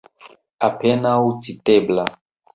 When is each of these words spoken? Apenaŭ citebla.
Apenaŭ 0.67 1.19
citebla. 1.49 2.09